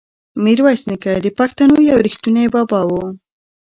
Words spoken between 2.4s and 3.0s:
بابا و.